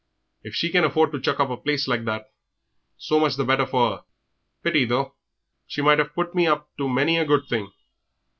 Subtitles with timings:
[0.41, 2.31] If she can afford to chuck up a place like that,
[2.97, 4.01] so much the better for 'er.
[4.63, 5.13] Pity, though;
[5.67, 7.71] she might 'ave put me up to many a good thing."